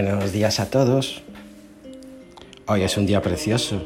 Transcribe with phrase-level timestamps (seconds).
[0.00, 1.22] Buenos días a todos.
[2.68, 3.82] Hoy es un día precioso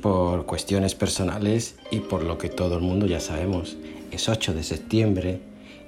[0.00, 3.76] por cuestiones personales y por lo que todo el mundo ya sabemos.
[4.10, 5.40] Es 8 de septiembre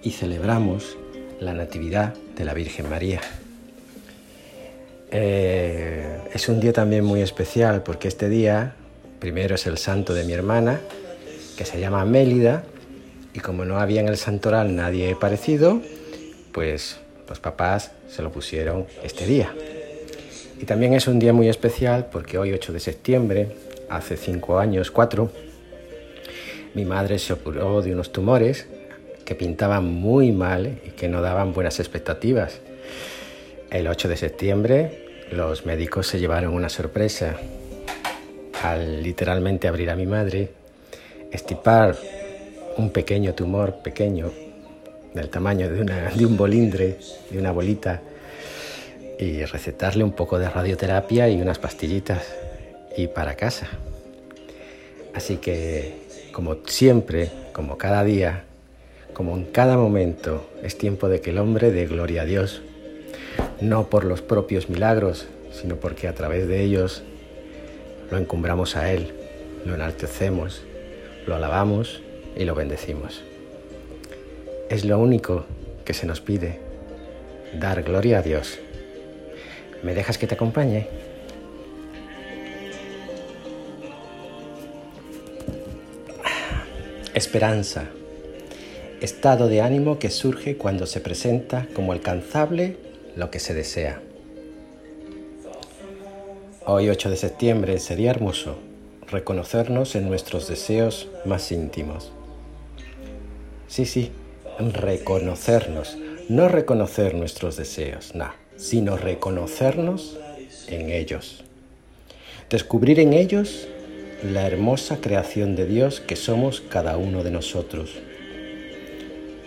[0.02, 0.98] y celebramos
[1.41, 3.23] la Natividad de la Virgen María.
[5.11, 8.77] Eh, es un día también muy especial porque este día,
[9.19, 10.78] primero es el santo de mi hermana,
[11.56, 12.64] que se llama Mélida,
[13.33, 15.80] y como no había en el santoral nadie parecido,
[16.53, 16.98] pues
[17.29, 19.55] los papás se lo pusieron este día.
[20.61, 23.48] Y también es un día muy especial porque hoy 8 de septiembre,
[23.89, 25.31] hace 5 años, 4,
[26.75, 28.67] mi madre se operó de unos tumores
[29.25, 32.61] que pintaban muy mal y que no daban buenas expectativas.
[33.70, 37.37] El 8 de septiembre los médicos se llevaron una sorpresa
[38.62, 40.50] al literalmente abrir a mi madre,
[41.33, 41.97] estipar
[42.77, 44.31] un pequeño tumor, pequeño,
[45.17, 46.98] del tamaño de, una, un bolindre,
[47.31, 48.03] de una bolita,
[49.19, 52.22] y recetarle un poco de radioterapia y unas pastillitas
[52.97, 53.67] y para casa.
[55.14, 55.94] Así que,
[56.33, 58.44] como siempre, como cada día,
[59.14, 62.61] como en cada momento, es tiempo de que el hombre dé gloria a Dios,
[63.62, 67.03] no por los propios milagros, sino porque a través de ellos
[68.11, 69.14] lo encumbramos a Él,
[69.64, 70.62] lo enaltecemos,
[71.27, 72.03] lo alabamos
[72.37, 73.22] y lo bendecimos.
[74.69, 75.45] Es lo único
[75.84, 76.59] que se nos pide,
[77.55, 78.59] dar gloria a Dios.
[79.84, 80.89] ¿Me dejas que te acompañe?
[87.14, 87.84] Esperanza,
[89.00, 92.77] estado de ánimo que surge cuando se presenta como alcanzable
[93.14, 94.03] lo que se desea.
[96.64, 98.59] Hoy 8 de septiembre sería hermoso
[99.09, 102.10] reconocernos en nuestros deseos más íntimos.
[103.69, 104.10] Sí, sí,
[104.59, 105.97] reconocernos,
[106.28, 110.19] no reconocer nuestros deseos, no, sino reconocernos
[110.69, 111.44] en ellos.
[112.50, 113.69] Descubrir en ellos
[114.22, 117.99] la hermosa creación de Dios que somos cada uno de nosotros.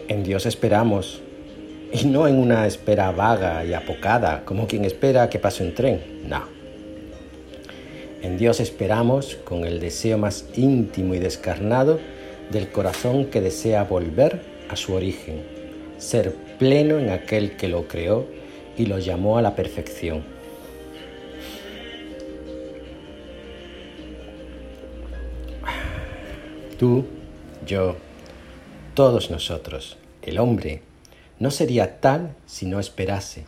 [0.08, 1.22] En Dios esperamos,
[1.92, 6.02] y no en una espera vaga y apocada, como quien espera que pase un tren,
[6.28, 6.44] no.
[8.22, 12.00] En Dios esperamos con el deseo más íntimo y descarnado
[12.52, 15.44] del corazón que desea volver a su origen,
[15.98, 18.26] ser pleno en aquel que lo creó
[18.78, 20.24] y lo llamó a la perfección.
[26.78, 27.06] Tú,
[27.66, 27.98] yo,
[28.94, 30.82] todos nosotros, el hombre,
[31.40, 33.44] no sería tal si no esperase,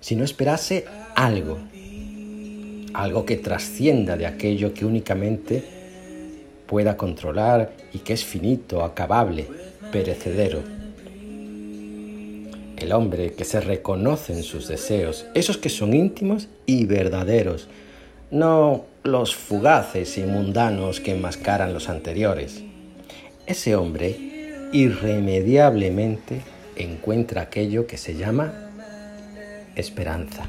[0.00, 1.58] si no esperase algo,
[2.94, 5.62] algo que trascienda de aquello que únicamente
[6.66, 9.46] pueda controlar y que es finito, acabable,
[9.92, 10.60] perecedero.
[12.76, 17.68] El hombre que se reconoce en sus deseos, esos que son íntimos y verdaderos,
[18.32, 22.64] no los fugaces y mundanos que enmascaran los anteriores.
[23.46, 26.40] Ese hombre irremediablemente
[26.76, 28.52] encuentra aquello que se llama
[29.76, 30.48] esperanza.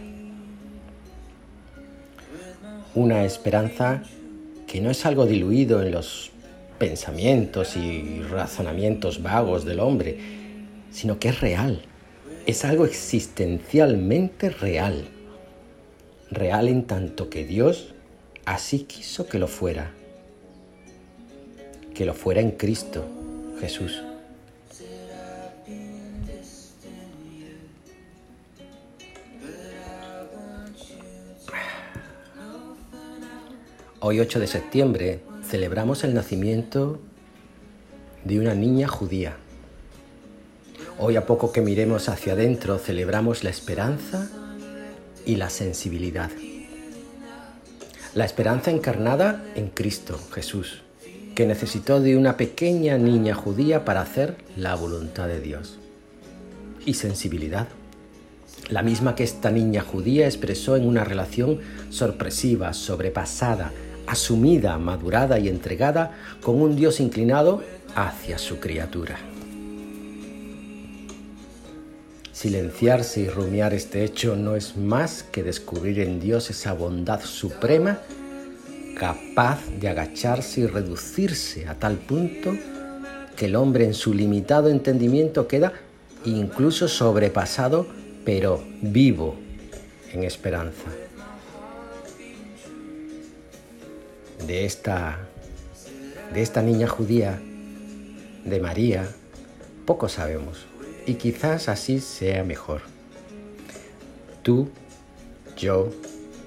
[2.96, 4.04] Una esperanza
[4.68, 6.33] que no es algo diluido en los
[6.84, 10.18] pensamientos y razonamientos vagos del hombre,
[10.92, 11.82] sino que es real,
[12.46, 15.06] es algo existencialmente real,
[16.30, 17.94] real en tanto que Dios
[18.44, 19.94] así quiso que lo fuera,
[21.96, 23.06] que lo fuera en Cristo
[23.62, 24.04] Jesús.
[34.02, 37.00] Hoy 8 de septiembre celebramos el nacimiento
[38.24, 39.36] de una niña judía.
[40.98, 44.32] Hoy a poco que miremos hacia adentro celebramos la esperanza
[45.28, 46.32] y la sensibilidad.
[48.16, 50.82] La esperanza encarnada en Cristo Jesús,
[51.36, 55.78] que necesitó de una pequeña niña judía para hacer la voluntad de Dios.
[56.84, 57.68] Y sensibilidad
[58.70, 61.60] la misma que esta niña judía expresó en una relación
[61.90, 63.72] sorpresiva, sobrepasada,
[64.14, 66.12] asumida, madurada y entregada
[66.42, 67.64] con un Dios inclinado
[67.96, 69.18] hacia su criatura.
[72.32, 78.00] Silenciarse y rumiar este hecho no es más que descubrir en Dios esa bondad suprema
[78.96, 82.56] capaz de agacharse y reducirse a tal punto
[83.36, 85.74] que el hombre en su limitado entendimiento queda
[86.26, 87.88] incluso sobrepasado,
[88.24, 89.36] pero vivo
[90.12, 91.03] en esperanza.
[94.48, 95.20] De esta,
[96.34, 97.40] de esta niña judía,
[98.46, 99.08] de María,
[99.86, 100.66] poco sabemos
[101.06, 102.82] y quizás así sea mejor.
[104.42, 104.70] Tú,
[105.58, 105.90] yo,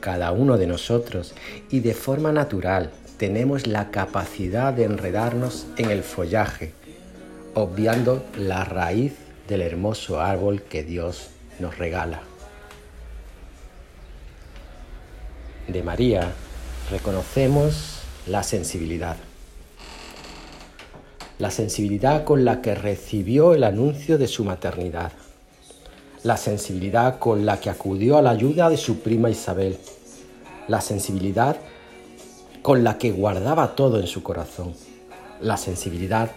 [0.00, 1.34] cada uno de nosotros
[1.70, 6.72] y de forma natural tenemos la capacidad de enredarnos en el follaje,
[7.54, 9.14] obviando la raíz
[9.48, 12.20] del hermoso árbol que Dios nos regala.
[15.66, 16.32] De María
[16.90, 19.16] reconocemos la sensibilidad.
[21.38, 25.12] La sensibilidad con la que recibió el anuncio de su maternidad.
[26.22, 29.78] La sensibilidad con la que acudió a la ayuda de su prima Isabel.
[30.68, 31.56] La sensibilidad
[32.62, 34.72] con la que guardaba todo en su corazón.
[35.40, 36.30] La sensibilidad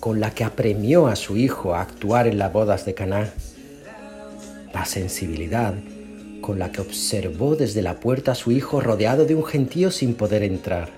[0.00, 3.32] con la que apremió a su hijo a actuar en las bodas de Caná.
[4.72, 5.74] La sensibilidad
[6.40, 10.14] con la que observó desde la puerta a su hijo rodeado de un gentío sin
[10.14, 10.90] poder entrar.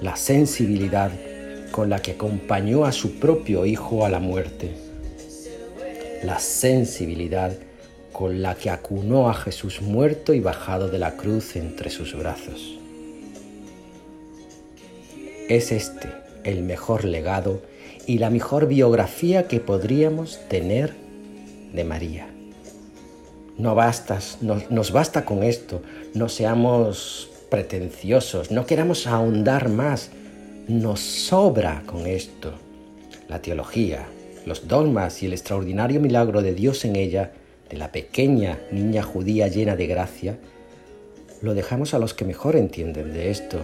[0.00, 1.10] La sensibilidad
[1.70, 4.70] con la que acompañó a su propio hijo a la muerte.
[6.22, 7.52] La sensibilidad
[8.12, 12.78] con la que acunó a Jesús muerto y bajado de la cruz entre sus brazos.
[15.48, 16.08] Es este
[16.44, 17.62] el mejor legado
[18.06, 20.92] y la mejor biografía que podríamos tener
[21.72, 22.31] de María.
[23.58, 25.82] No bastas, nos basta con esto,
[26.14, 30.10] no seamos pretenciosos, no queramos ahondar más,
[30.68, 32.52] nos sobra con esto.
[33.28, 34.06] La teología,
[34.46, 37.32] los dogmas y el extraordinario milagro de Dios en ella,
[37.68, 40.38] de la pequeña niña judía llena de gracia,
[41.40, 43.58] lo dejamos a los que mejor entienden de esto.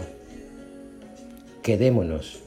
[1.62, 2.43] Quedémonos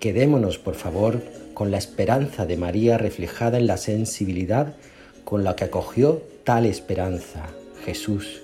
[0.00, 1.22] Quedémonos, por favor,
[1.54, 4.74] con la esperanza de María reflejada en la sensibilidad
[5.24, 7.44] con la que acogió tal esperanza
[7.84, 8.40] Jesús,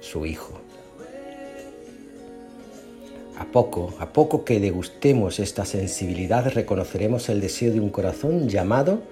[0.00, 0.60] su Hijo.
[3.38, 9.02] A poco, a poco que degustemos esta sensibilidad, reconoceremos el deseo de un corazón llamado,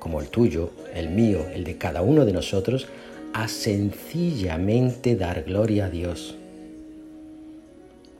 [0.00, 2.88] como el tuyo, el mío, el de cada uno de nosotros,
[3.32, 6.34] a sencillamente dar gloria a Dios.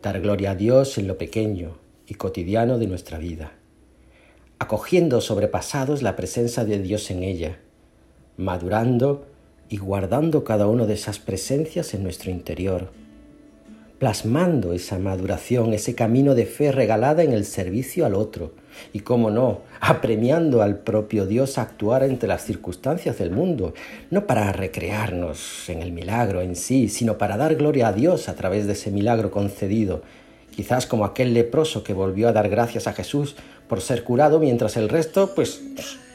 [0.00, 1.76] Dar gloria a Dios en lo pequeño,
[2.06, 3.50] y cotidiano de nuestra vida,
[4.60, 7.58] acogiendo sobrepasados la presencia de Dios en ella,
[8.36, 9.26] madurando
[9.68, 12.90] y guardando cada una de esas presencias en nuestro interior,
[13.98, 18.52] plasmando esa maduración, ese camino de fe regalada en el servicio al otro
[18.92, 23.72] y, como no, apremiando al propio Dios a actuar entre las circunstancias del mundo,
[24.10, 28.34] no para recrearnos en el milagro en sí, sino para dar gloria a Dios a
[28.34, 30.02] través de ese milagro concedido
[30.56, 33.36] quizás como aquel leproso que volvió a dar gracias a Jesús
[33.68, 35.60] por ser curado mientras el resto pues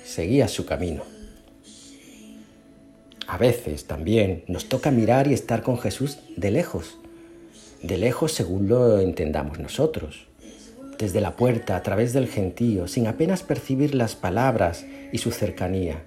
[0.04, 1.21] seguía su camino.
[3.32, 6.98] A veces también nos toca mirar y estar con Jesús de lejos,
[7.82, 10.28] de lejos según lo entendamos nosotros,
[11.00, 16.04] desde la puerta, a través del gentío, sin apenas percibir las palabras y su cercanía.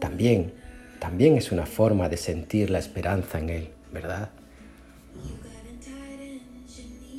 [0.00, 0.54] También,
[1.00, 4.30] también es una forma de sentir la esperanza en Él, ¿verdad?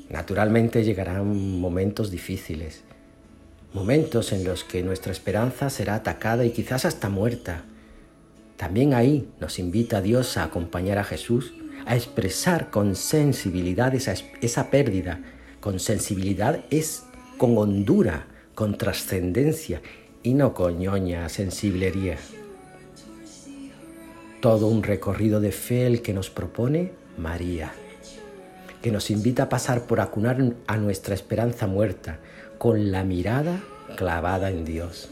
[0.09, 2.81] Naturalmente llegarán momentos difíciles,
[3.75, 7.65] momentos en los que nuestra esperanza será atacada y quizás hasta muerta.
[8.59, 11.53] También ahí nos invita Dios a acompañar a Jesús,
[11.85, 15.23] a expresar con sensibilidad esa, esa pérdida.
[15.61, 17.05] Con sensibilidad es
[17.37, 19.81] con hondura, con trascendencia
[20.23, 22.17] y no con ñoña sensiblería.
[24.41, 27.71] Todo un recorrido de fe el que nos propone María
[28.81, 32.19] que nos invita a pasar por acunar a nuestra esperanza muerta
[32.57, 33.61] con la mirada
[33.95, 35.09] clavada en Dios.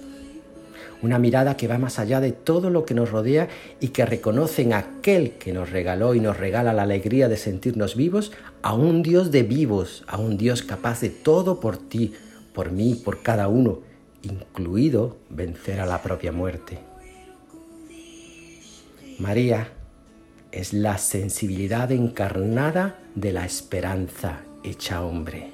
[1.01, 3.47] Una mirada que va más allá de todo lo que nos rodea
[3.79, 7.95] y que reconoce en aquel que nos regaló y nos regala la alegría de sentirnos
[7.95, 8.31] vivos
[8.63, 12.13] a un Dios de vivos, a un Dios capaz de todo por ti,
[12.53, 13.81] por mí, por cada uno,
[14.23, 16.79] incluido vencer a la propia muerte.
[19.19, 19.69] María
[20.51, 25.51] es la sensibilidad encarnada de la esperanza hecha hombre.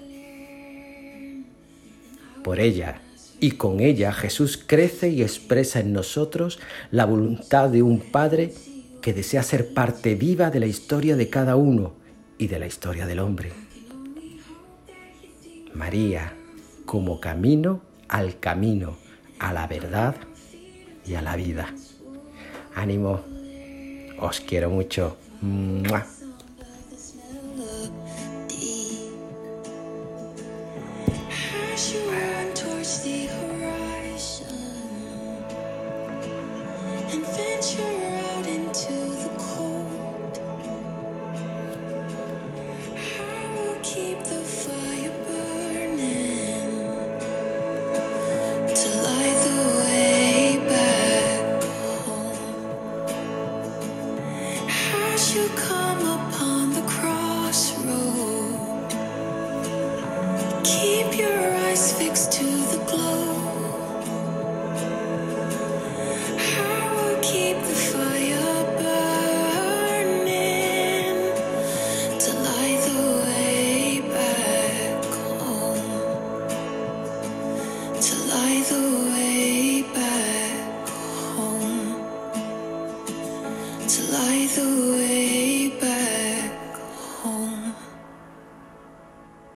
[2.43, 3.01] Por ella
[3.43, 8.53] y con ella Jesús crece y expresa en nosotros la voluntad de un Padre
[9.01, 11.91] que desea ser parte viva de la historia de cada uno
[12.37, 13.51] y de la historia del hombre.
[15.73, 16.33] María
[16.85, 18.95] como camino al camino,
[19.39, 20.15] a la verdad
[21.05, 21.67] y a la vida.
[22.73, 23.25] Ánimo
[24.19, 25.17] os quiero mucho.